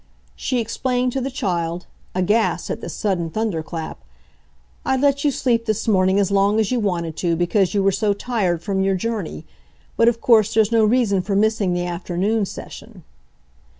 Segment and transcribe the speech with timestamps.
[0.35, 3.99] She explained to the child, aghast at this sudden thunderclap,
[4.83, 7.91] "I let you sleep this morning as long as you wanted to, because you were
[7.91, 9.45] so tired from your journey.
[9.97, 13.03] But of course there's no reason for missing the afternoon session."